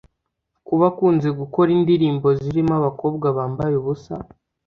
[0.67, 4.15] Kuba akunze gukora indirimbo zirimo abakobwa bambaye ubusa